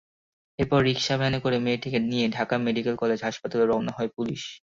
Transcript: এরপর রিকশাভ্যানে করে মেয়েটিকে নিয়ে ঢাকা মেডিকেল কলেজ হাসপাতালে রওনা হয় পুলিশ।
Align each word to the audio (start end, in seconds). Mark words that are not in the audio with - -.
এরপর 0.59 0.79
রিকশাভ্যানে 0.83 1.39
করে 1.39 1.57
মেয়েটিকে 1.59 1.99
নিয়ে 2.09 2.25
ঢাকা 2.37 2.55
মেডিকেল 2.65 2.95
কলেজ 3.01 3.19
হাসপাতালে 3.23 3.63
রওনা 3.65 3.91
হয় 3.97 4.09
পুলিশ। 4.17 4.41